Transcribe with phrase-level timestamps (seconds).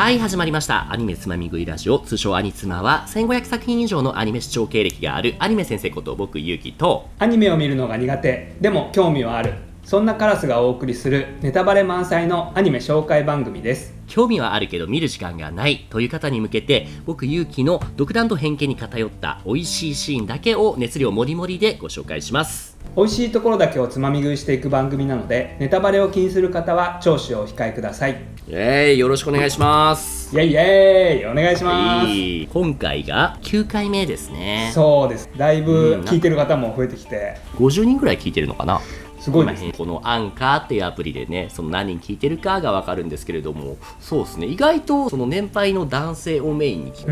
[0.00, 0.90] はい始まりました。
[0.90, 1.98] アニメつまみ食いラジオ。
[1.98, 7.10] 通称アニツマは1500作品以上のアニメ視聴経歴があるアニメ先生こと僕ゆうきと。
[7.18, 8.56] アニメを見るのが苦手。
[8.62, 9.52] でも興味はある。
[9.90, 13.92] そんなカラスがお送りするネタバレ満載のアニメ紹介番組です。
[14.06, 22.78] 興味はあるけど見る時間がないという方に向けて僕ゆうきの独断と偏見に偏った美味しいシーンだけを熱量もりもりでご紹介します。
[22.96, 28.22] 美味しいところだけをつまみ食いしていく番組なのでネタバレを気にする方は聴取をお控えください。
[28.48, 30.32] えー、よろしくお願いします。
[30.36, 32.46] イエイイエイお願いします、はい。
[32.46, 34.70] 今回が9回目ですね。
[34.72, 35.28] そうです。
[35.36, 37.38] だいぶ聞いてる方も増えてきて。
[37.56, 38.80] 50人ぐらい聞いてるのかな
[39.20, 44.46] すごいです今このアンカーっていうアプリでねその何人聞いてるかが分かるんですけれどもそうですね。
[44.46, 47.10] 意外とその年配の男性をメインに聞いて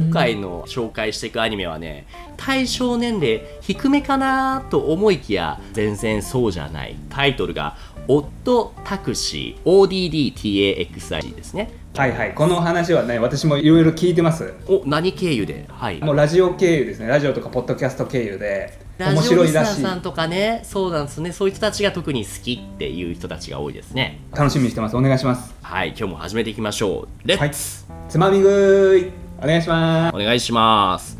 [0.00, 2.06] 今回の紹介していくアニメはね
[2.36, 6.96] 対象年齢低めかなと思いきや全然そうじゃない。
[7.08, 7.76] タイトルが
[8.08, 11.70] 「オットタクシー ODDTAXI」ですね。
[11.96, 12.34] はいはい。
[12.34, 14.52] この話はね私もいろいろ聞いてます。
[14.68, 15.64] お何経由で？
[15.68, 16.00] はい。
[16.00, 17.08] もうラジオ経由ですね。
[17.08, 18.78] ラジオとかポッドキャスト経由で。
[18.80, 21.32] 面ラジオリスナーさんとかねそうなんですね。
[21.32, 24.20] そういう人たちが特に好きっていう人たちが多いですね。
[24.34, 24.96] 楽しみにしてます。
[24.96, 25.54] お願いします。
[25.62, 27.28] はい今日も始めていきましょう。
[27.28, 29.12] レッツ、つまみ食い。
[29.42, 30.16] お願いします。
[30.16, 31.18] お願いします。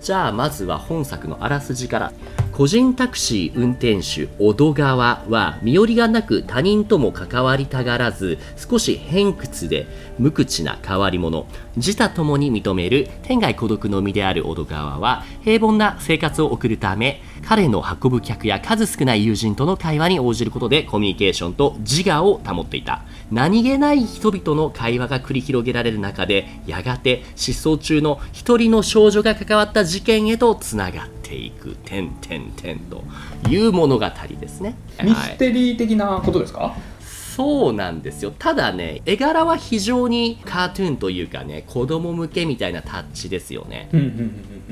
[0.00, 2.12] じゃあまずは本作のあらすじから
[2.56, 9.86] 個人タクシー運転手小戸川は身寄りがなく他人とも関わりたがらず少し偏屈で
[10.18, 11.46] 無口な変わり者。
[11.76, 23.02] 自他ともに認める天涯孤独の身である小戸川は平凡な生活を送るため彼の運ぶ客や数少ない友人との会話に応じることでコミュニケーションと自我を保っていた。
[23.30, 33.04] 何気ない人々の会話が繰り広げられる中でやがて失踪中の一人の少女が関わった事件へとつながっていく「てんてんてん」と
[33.48, 34.06] いう物語
[34.40, 34.76] ですね。
[35.02, 36.74] ミステリー的なことですか、
[37.36, 38.32] そうなんですよ。
[38.38, 43.90] ただね絵柄は非常にカートゥーンというかね子供向けみたいなタッチですよね、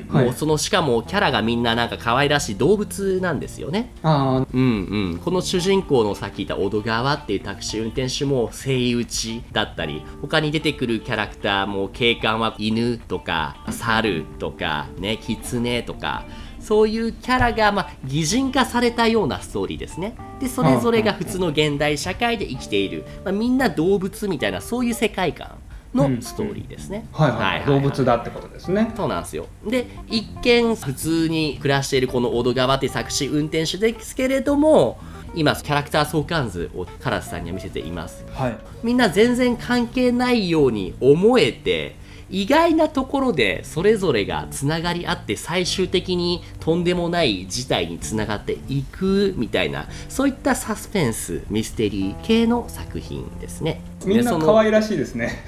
[0.08, 3.92] もうそのしかもキャラがみんななんか可愛らしい動物なんですよね。
[4.02, 16.24] あうんうん、この主人公のさっき言った小戸川っていうタクシー運転手もセイウチだったり他に出てくるキャラクターも警官は犬とか猿とかねキツネとか
[16.64, 20.16] そういうキャラが、まあ、擬人化されたようなストーリーですね。
[20.40, 25.58] でそれぞれが普通の現代社会で生きている、まあ、みんな動物みたいなそういう世界観
[25.92, 28.90] のストーリーですね、あはいはい,、動物だってことですね。
[28.96, 29.46] そうなんですよ。
[29.66, 34.98] で一見普通に暮らしているこの小戸川っていう作詞運転手ですけれども
[35.34, 38.24] 今キャラクター相関図をカラスさんには見せています。
[38.32, 38.56] はい。
[38.82, 41.96] みんな全然関係ないように思えて
[42.30, 53.80] 意外なところでそれぞれがつながり合って最終的にとんでもない事態につながっていくみたいなそういったサスペンスミステリー系の作品ですね。
[54.06, 55.44] みんな可愛らしいですね。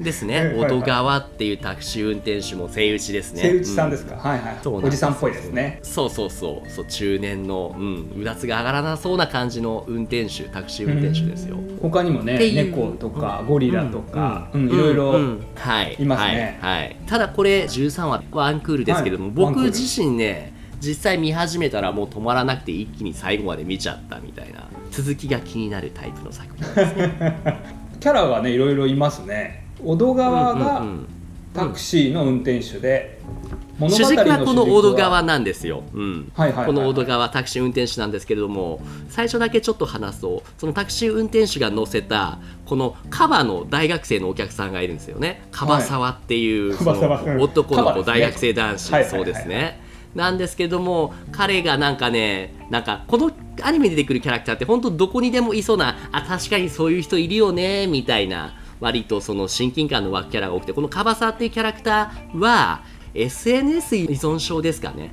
[0.00, 0.36] ですね。
[0.38, 0.58] はいはい。
[0.58, 3.42] はい小戸川っていうタクシー運転手もセイウチですね。
[3.42, 4.58] 瀬内さんですか、はいはい。
[4.64, 5.78] おじさんっぽいですね。
[5.82, 6.70] そうそうそう。
[6.70, 11.56] そう中年の、うん、うだつが上がらなそうな感じの運転手タクシー運転手ですよ。
[11.80, 27.77] 他にもね猫とかゴリラとか、いろいろ、うんはい、いますねはいはいただこれ13話ワンクールですけども、僕自身ね実際見始めたらもう止まらなくて一気に最後まで見ちゃったみたいな続きが気になるタイプの作品ですね。
[28.00, 29.66] キャラがねいろいろいますね。
[29.84, 31.08] 小戸川がうんうんうん。
[31.54, 33.18] タクシーの運転手で、
[33.78, 36.32] 物主語の軸はこの主小戸川なんですよ、うん。
[36.34, 36.66] はいはいはいはい。
[36.66, 45.42] この小戸川タクシー運転手なんですけれども最初だけちょっと話すとそのタクシー運転手が乗せたこのカバの大学生のお客さんがいるんですよね。
[45.50, 48.12] カバ沢っていう、そカバ沢の男のカバですね。
[48.12, 49.10] 子大学生男子、はいはい。
[49.10, 49.80] はいそうですね。
[50.14, 53.30] なんですけども彼がなんかねなんかこの
[53.62, 62.82] アニメに出てくるキャラクターって本当どこにでもいそうなあ確かにそういう人いるよねみたいな割とその親近感の湧くキャラが多くてこのカバサっていうキャラクターは
[63.14, 65.12] SNS 依存症ですかね。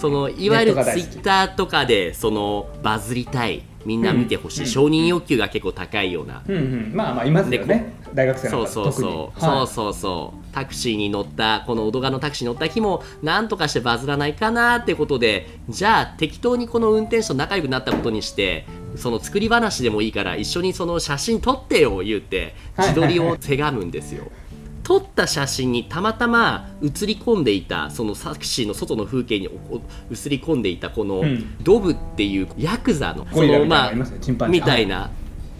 [0.00, 4.66] そのいわゆるツイッターとかでそのバズりたいみんな見てほしい、うん。
[4.66, 6.92] 承認欲求が結構高いような、うんうん。
[6.94, 7.92] まあまあいますよね。
[8.14, 9.08] 大学生のそう方そうそう、特に。
[9.08, 9.30] はい。
[9.38, 10.48] そうそうそう。
[10.52, 18.66] タクシーに乗ったこの小戸川のタクシーに乗った日もなんとかしてバズらないかなってことでじゃあ適当にこの運転手と仲良くなったことにして
[18.96, 24.24] その作り話でもいいから一緒にその写真撮ってよ言って自撮りをせがむんですよ。
[24.88, 29.50] 撮った写真にたまたま写り込んでいたそのタクシーの外の風景に
[30.08, 31.62] 写り込んでいたこのうん。
[31.62, 34.62] ドブっていうヤクザのそのますねチンパンジー。
[34.62, 35.10] みたいな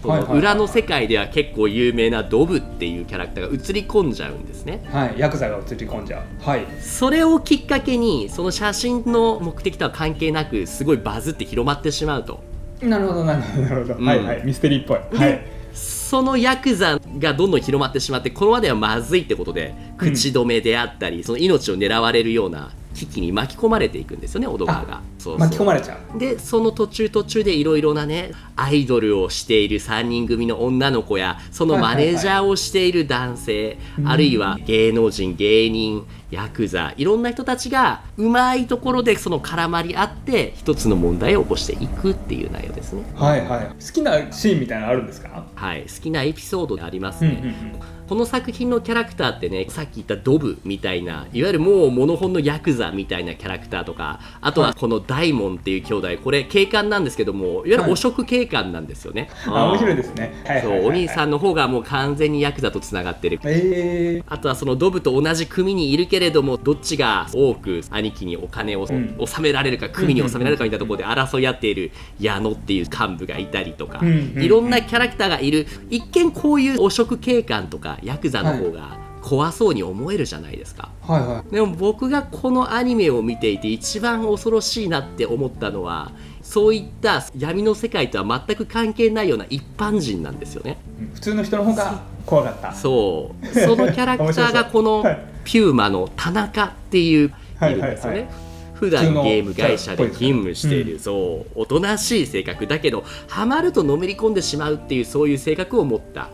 [0.01, 4.83] そはいはいはいの裏の世界では結構有名なドブっていうキャラクターが映り込んじゃうんですね。
[4.91, 6.23] はいヤクザが映り込んじゃう。
[6.43, 6.65] はい。
[6.81, 12.39] それをきっかけにその写真の目的とは関係なくすごいバズって広まってしまうと。
[12.81, 14.05] なるほどなるほどなるほど、うん。
[14.07, 15.19] はいはいミステリーっぽい。
[15.19, 20.13] で、はいそのヤクザがどんどん広まってしまってこのまではまずいってことでうん。
[20.13, 25.01] 口止めであったり、その命を狙われるような危機に巻き込まれていくんですよね小戸川が。
[25.19, 26.19] そう巻き込まれちゃう。
[26.19, 43.03] でその途中途中でいろいろなねアイドルをしている3人組の女の子やそのマネージャーをしている男性、あるいは芸能人芸人ヤクザいろんな人たちがうまいところでその絡まり合って一つの問題を起こしていくっていう内容ですね。
[43.15, 43.67] はいはい。
[43.67, 45.45] 好きなシーンみたいなのあるんですか？
[45.55, 60.33] はい、好きなエピソードでありますね、うんうんうんこの作品のキャラクターってねさっき言ったドブみたいないわゆるもうモノホンのヤクザみたいなキャラクターとかあとはこの大門っていう兄弟これ警官なんですけどもいわゆる汚職警官なんですよね、あ面白いでですね。
[60.45, 60.85] はいそうはいはい。
[60.85, 63.39] はいお兄さんの方がもう完全にヤクザとつながってる。
[63.43, 69.15] えあとはそのドブと同じ組にいるけれどもどっちが多く兄貴にお金をん。
[69.17, 74.43] 納められるか組に納められるかみたいなところで争い合っている矢野っていう幹部がいたりとかうんうんうん。
[74.43, 75.67] いろんなキャラクターがいる。
[75.89, 80.89] 一見こういう汚職警官とかヤクザの方が怖そうに思えるじゃないですか。
[81.05, 81.53] ー、はいはい。
[81.53, 86.11] でも僕がこのアニメを見ていて一番恐ろしいなって思ったのは
[86.41, 90.77] そういった闇の世界とは全く関係ないような一般人なんですよね。
[90.99, 91.11] うん。
[91.13, 92.73] 普通の人の方が怖かった。
[92.73, 93.47] そう。
[93.47, 95.03] そのキャラクターがこの
[95.43, 98.19] ピューマの田中っていういはいるんですよね。
[98.19, 98.48] はいはい普段
[98.79, 106.29] 普通のゲーム会社で勤務している、うそうおとなしい性格だけどハマるとのめり込んでしまうっていうそういう性格を持った、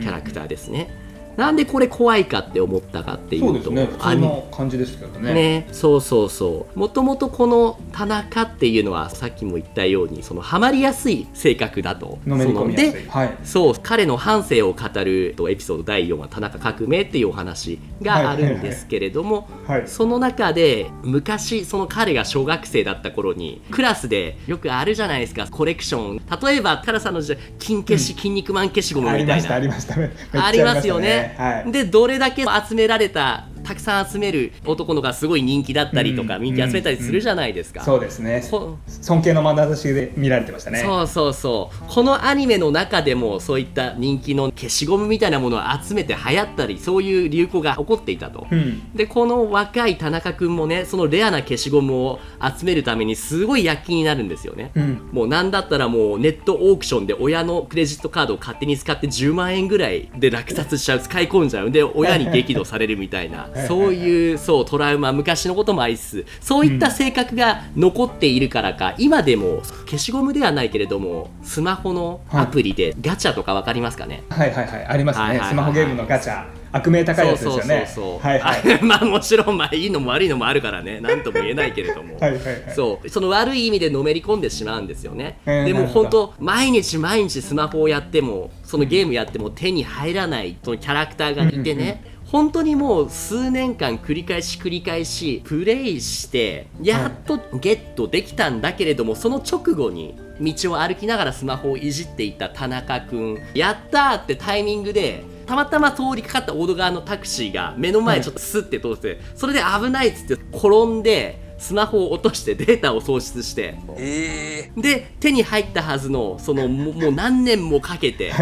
[0.00, 1.07] キャラクターですね。
[1.38, 3.86] なんでこれ怖いかって思ったかっていうとそうですね。
[3.86, 5.34] 普通感じですけどね。
[5.34, 6.78] ね、そうそうそう。
[6.78, 12.18] もともとこの田中っていうのはさっきも言ったようにそのハマりやすい性格だと。
[12.26, 13.06] のめり込みやすい。
[13.06, 13.36] はい。
[13.44, 19.84] そう彼の半生を語るとエピソード第4話「田中革命」っていうお話があるんですけれども、はい。
[19.86, 26.20] その中で昔その彼が小学生だった頃にクラスでよくあるじゃないですかコレクション。
[26.42, 29.58] 例えばカラさんの時代金消し、筋肉マン消しゴムあみたいな。
[29.60, 30.46] りましたありました。
[30.46, 31.27] ありますよね。
[31.36, 31.72] はい。
[31.72, 36.42] でどれだけ集められたたくさん集める男のがすごい人気だったりとか、うん。
[36.44, 37.84] 人気集めたりするじゃないですか。
[37.84, 38.42] そうですね。
[38.50, 40.80] こ尊敬の眼差しで見られてましたね。
[40.80, 41.84] そうそうそう。
[41.86, 48.46] このアニメの中でもそういった人気の消しゴムみたいなものを集めて流行ったりそういう流行が起こっていたと。
[48.50, 48.90] うん。
[48.94, 52.20] でこの若い田中君もねそのレアな消しゴムを
[52.58, 54.70] 集めるためにすごい躍起になるんですよね。
[54.76, 55.10] うん。
[55.12, 61.70] もうなんだったらもうネットオークションで親のクレジットカードを勝手に使って10万円ぐらいで落札しちゃう使い込んじゃう。
[61.70, 63.42] で親に激怒されるみたいな。
[63.42, 74.86] はいそういうそうトラウマ昔のこともありつつそういった性格が残っているからか、今でも消しゴムではないけれどもスマホのアプリでガチャとか分かりますかね、はいはいはい。
[74.86, 76.46] ありますはいはいはいねスマホゲームのガチャ。
[76.70, 77.64] 悪名高いやつですよね。
[77.64, 78.80] そうそうそうそう、はいはい。
[78.80, 81.00] あまあもちろんまあいいのも悪いのもあるからね。
[81.00, 82.16] 何とも言えないけれども。
[82.20, 82.62] はいはいはい。
[82.74, 83.08] そう。
[83.08, 103.38] その悪い意味でのめり込んでしまうんですよね、えーでも本当毎日毎日スマホをやってもそのゲームやっても手に入らないそのキャラクターがいてね、本当にもう数年間繰り返し繰り返しプレイしてやっとゲットできたんだけれどもその直後に道を歩きながらスマホをいじっていた田中君。
[103.54, 113.74] やったーってタイミングでたまたま通りかかった大戸川のタクシーが目の前ちょっとスッて通ってそれで危ないっつって転んでスマホを落としてデータを喪失して。
[113.96, 118.34] えで手に入ったはずのそのももう何年もかけてや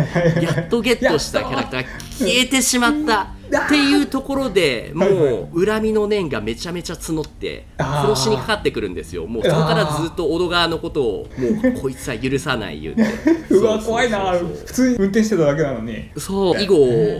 [0.63, 5.07] っとゲットしたキャラクターが消えてしまったっていうところでも
[5.53, 9.27] う恨みの念がめちゃめちゃ募って殺しにかかってくるんですよ。
[9.27, 13.05] もうそこからずっと小戸川のことをもうこいつは許さない言うて。
[13.55, 14.33] うわ怖いな。
[14.33, 16.11] 普通に運転してただけなのに。
[16.17, 16.63] そう。
[16.63, 16.77] 以後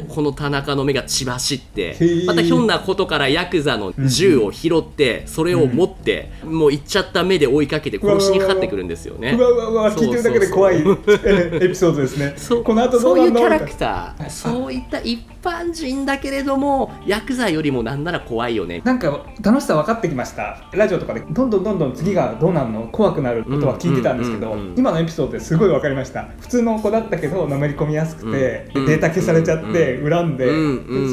[0.09, 2.27] この田中の目が血走ってー。
[2.27, 9.37] またひょんなことからヤクザの銃を拾ってそれを持ってもう行っちゃった目で追いかけて殺しにかかってくるんですよね。
[9.39, 9.93] うわうわうわ。
[9.95, 10.77] 聞いてるだけで怖い。
[10.81, 12.35] エピソードですね。
[12.37, 12.65] そう。
[12.65, 14.31] この後どそういうキャラクター。
[14.31, 18.83] そういった一般人だけれどもヤクザよりもなんなら怖いよね。
[18.85, 20.59] なんか楽しさ分かってきました。
[20.73, 26.29] ラジオとかでどんどんどんどん次がどうなるの怖くなることは聞いてたんですけど、今のエピソードですごい分かりました。
[26.41, 30.47] 普通の子だったけどのめり込みやすくて、データ消されちゃって、恨んで、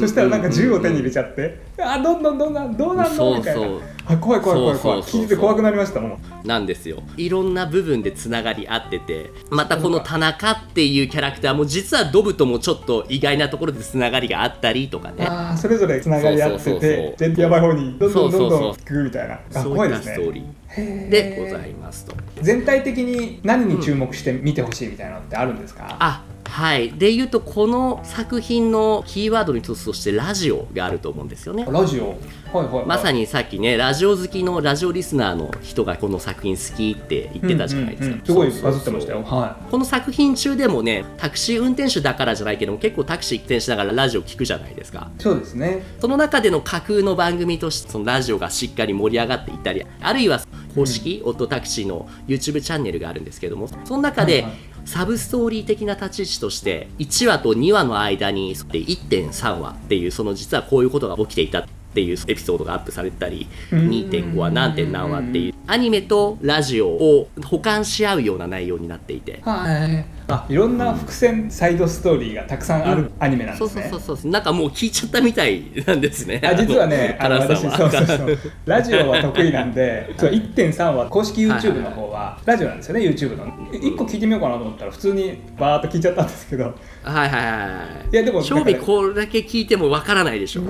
[0.00, 3.38] そしたらなんか銃を手に入れちゃって、あどんどんどんどんどうなんの？
[3.38, 3.66] みたいな。
[4.06, 5.00] あ怖い怖い怖い怖い。
[5.00, 7.02] 聞いてて怖くなりましたもんなんですよ。
[7.16, 9.30] いろんな部分でつながり合ってて。
[9.50, 15.26] またこの田中っていうキャラクターも実はドブともちょっと意外なところでつながりがあったりとかね。
[15.26, 19.40] あーそれぞれつながり合ってて全然やばい方にどんどんどんどん行くみたいな。
[19.54, 21.08] あ怖いですねストーリー。
[21.08, 22.14] でございますと。
[22.42, 26.92] 全体的に何に注目して見てほしいみたいなのってあるんですか、あはい。
[26.92, 31.66] で言うとこの作品のキーワードの一つとしてラジオがあると思うんですよね。
[31.68, 32.16] ラジオ？
[32.56, 38.26] はいはい、はい、まさにさっきねラジオ好きのラジオリスナーの人がこの作品好きって言ってたじゃないですか、うんうんうん。
[38.26, 39.22] すごいバズってましたよ。
[39.24, 45.10] はこの作品中でもねタクシー運転手だからじゃないけども結構タクシー運転しながらラジオ聞くじゃないですか。
[45.18, 45.82] いそうですね。
[46.00, 50.40] その中での架空の番組としてそのラジオがしっかり盛り上がっていたりあるいは
[50.74, 54.52] 公式、オットタクシーの YouTube チャンネルがあるんですけどもその中で、はいはい
[54.84, 61.66] サブストーリー的な立ち位置として1話と2話の間に1.3話っていうその実はこういうことが起きていた。
[61.94, 63.88] っていうエピソードがアップされてたりうん。
[63.88, 65.54] 2.5話何点何話っていう。
[65.68, 69.40] アニメとラジオを補完し合うような内容になっていて。
[69.42, 70.04] はい。
[70.26, 74.30] あいろんな伏線サイドストーリーがたくさんあるアニメなんですね、そうそうそうそう。
[74.30, 76.40] なんかもう聞いちゃったみたいなんですね。
[76.42, 78.38] あ実はね、あの私そうそうそう。
[78.64, 83.46] ラジオは得意なんで、そう1.3は公式 YouTube の方はラジオなんですよね、YouTube の。
[83.70, 86.74] 1個聞いてみようかなと思ったら、普通にバーっと聞いちゃったんですけど、
[87.04, 88.16] はいはいはいい。
[88.16, 90.62] やでも正味これだけ聞いてもわからないでしょ。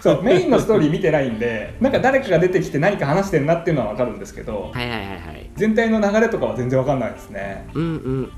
[0.00, 5.50] そうメインのストーリー見てないんで、なんか誰かが出てきて何か話してるなっていうのはわかるんですけど、はいはいはいはい。
[5.56, 7.66] 全体の流れとかは全然わかんないですね。
[7.74, 8.32] うんうん。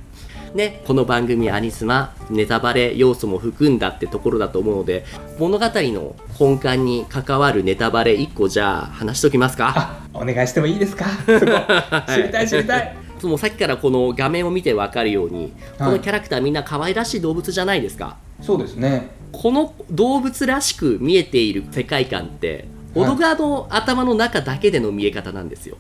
[0.55, 5.05] ね、この番組「アニスマ」ネタバレ要素も含んだってところだと思うので
[5.39, 9.75] 物語の根幹に関わるネタバレ1個じゃあ話しときますか？
[9.77, 11.05] あお願いしてもいいですか？
[11.27, 12.97] 知りたい 知りたい。
[13.25, 15.53] もうさっきからこの画面を見て分かるように、はい。
[15.79, 18.17] このキャラクターみんな可愛らしい動物じゃないですか。
[18.43, 19.11] そうですね。
[19.33, 23.05] この動物らしく見えている世界観ってはい。
[23.05, 25.77] オドガの頭の中だけでの見え方なんですよ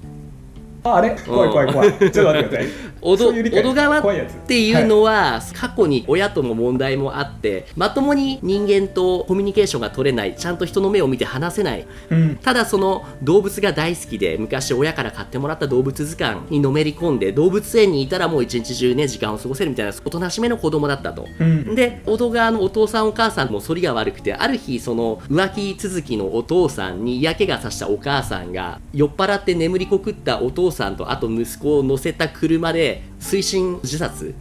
[0.86, 1.16] ああれ？
[1.26, 1.92] 怖い怖い怖い。
[1.98, 2.68] ちょっと待ってください。
[3.02, 3.60] オドそういう理解。
[3.60, 4.02] オド川っ
[4.46, 11.86] ていうのは、過去に親との問題もあってまともに人間とコミュニケーションが取れないちゃんと人の目を見て話せない。
[12.10, 12.36] うん。
[12.36, 21.26] ただその動物が大好きで昔親から買ってもらった動物図鑑にのめり込んで動物園にいたらもう一日中ね時間を過ごせるみたいなおとなしめの子供だったと。
[21.38, 21.74] うん。
[21.74, 34.34] で小戸川のお父さんお母さんも反りが悪くてある日その浮気続きのお父さんに嫌気がさしたお母さんが酔っ払って眠りこくったお父さんとあと息子を乗せた車で推進自殺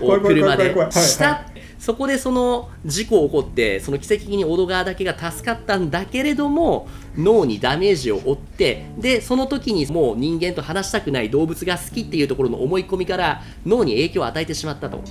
[0.00, 1.46] を車でした、は
[1.78, 15.02] そこでその事故起こってその奇跡的に小戸川だけが助かったんだけれども脳にダメージを負ってでその時にもう人間と話したくない動物が好きっていうところの思い込みから脳に影響を与えてしまったと。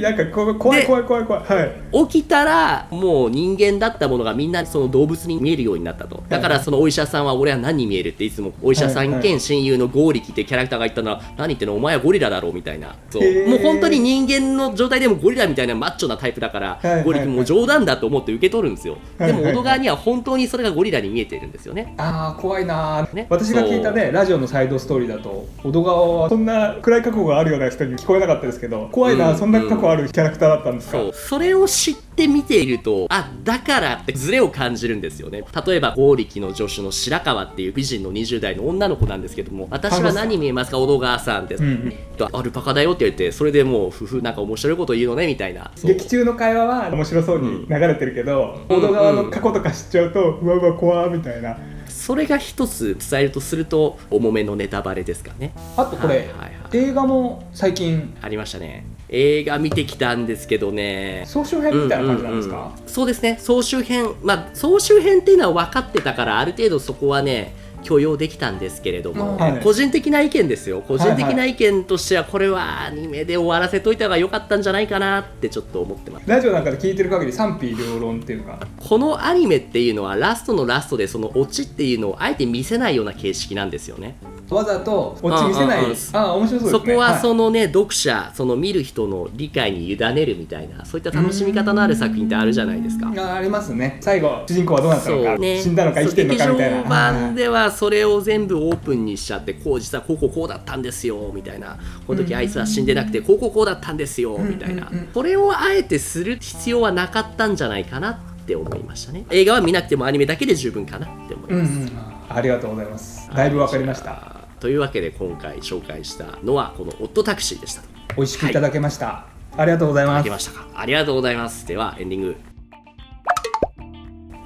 [0.00, 1.42] なんかこ怖いで怖い怖い怖い。
[1.42, 2.08] はい。
[2.08, 6.22] 起きたらもう人間だったものがみんなその動物に見えるようになったと。
[6.28, 11.12] だからそのお医者さんは俺は何に見えるっていつもお医者さん兼親友のゴーリキってキャラクターが言ったの。
[11.12, 11.76] は何言ってんの？
[11.76, 12.96] お前はゴリラだろうみたいな。
[13.10, 13.48] そう。
[13.48, 21.94] もう本当に人間の状態でもゴリラみたいなマッチョなタイプだから、ゴリキもう冗談だと思って受け取るんですよ、でも小戸川には本当にそれがゴリラに見えてるんですよね。
[21.96, 23.26] あー怖いなー、ね。
[23.30, 35.44] 私が聞いたねラジオのサイドストーリーだと小戸川はそんな暗い過去があるような人に聞こえなかったですけど怖いなー、うんそんな過去あるキャラクターだったんですか、それを知って見ているとあだからってズレを感じるんですよね。
[35.66, 40.78] 例えば剛力の助手の白川っていう美人の20代の女の子なんですけども私は何に見えますか？
[40.78, 41.92] 小戸川さんって、うん
[42.32, 45.70] アルパカだよって言ってそれでもう夫婦なんか面白いこと言うのねみたいな。
[45.84, 48.76] 劇中の会話は面白そうに流れてるけど、うん。
[48.76, 51.58] 小戸川の過去とか知っちゃうと、うわうわ怖ーみたいな。
[51.86, 55.52] それが一つ伝えるとすると重めのネタバレですかね。
[55.76, 56.50] あとこれ、はいはいはい。
[56.72, 61.24] 映画も最近ありましたね映画見てきたんですけどね。
[61.26, 62.88] 総集編みたいな感じなんですか、うんうんうん。
[62.88, 63.38] そうですね。
[63.40, 64.14] 総集編。
[64.22, 69.60] まあ総集編っていうのは分かってたからある程度そこはね許容できたんですけれども、はい。
[69.60, 70.80] 個人的な意見ですよ。
[70.80, 76.28] 個人的な意見としてはこれはアニメで終わらせといた方が良かったんじゃないかなってちょっと思ってます。
[76.28, 84.16] ラジオなんかで聞いてる限り賛否両論っていうかこのアニメっていうのはラストのラストでそのオチっていうのをあえて見せないような形式なんですよね
[84.54, 86.70] わざとオチ見せないああ面白そうですね。
[86.70, 93.12] そこはその、のね、読者その見る人の理解に委ねるみたいなそういった楽しみ方のある作品ってあるじゃないですか。
[93.16, 93.98] あありますね。
[94.00, 95.60] 最後主人公はどうなったのか、ね。
[95.60, 96.76] 死んだのか生きてるのかみたいな。
[96.76, 101.78] 劇場版ではそれを全部オープンにしちゃってこう実はこうこうこうだったんですよみたいな。
[102.06, 104.94] この時あいつは死んでなくてこうこうこうだったんですよみたいなうん。
[104.94, 109.24] うんうんそれをあえてする必要はなかったんじゃないかなって思いましたね。
[109.30, 111.90] 映画は見なくてもアニメだけで十分かなって思います、うんうん。
[112.28, 113.30] ありがとうございます。
[113.34, 117.82] だいぶわかりましたというわけで今回紹介したのはこの「オットタクシー」でした。
[118.16, 120.66] 美味しくいただけました、ありがとうございいたますだけましたか？
[120.74, 121.66] ありがとうございます。
[121.66, 122.36] ではエンディング。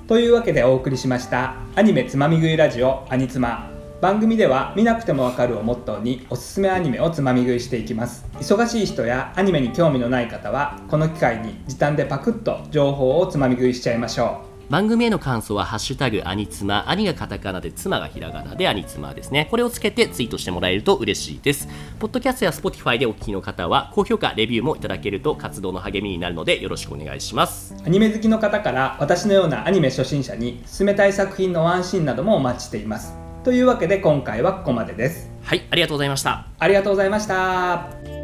[0.09, 3.71] というわけでお送りしましたアニメつまみ食いラジオアニツマ。
[4.01, 8.27] 番組では見なくてもわかるをモットーにおすすめアニメをつまみ食いしていきます。
[8.41, 19.49] 忙しい人やアニメに興味のない方はこの機会に時短でパクッと情報をつまみ食いしちゃいましょう番組への感想は「ハッシュタグアニツマ」兄がカタカナで妻がひらがなでアニツマですね。
[19.51, 21.69] これをつけてツイートしてもらえると嬉しいです。
[21.99, 27.75] ポッドキャストや Spotify でお聞きの方は高評価レビューもいただけると活動の励みになるのでよろしくお願いします。
[27.85, 33.13] アニメ好きの方から私のようなアニメ初心者に進めたい作品のワンシーンなどもお待ちしています。
[33.43, 35.33] というわけで今回はここまでです。
[35.43, 36.47] はいありがとうございました。
[36.61, 38.20] ありがとうございました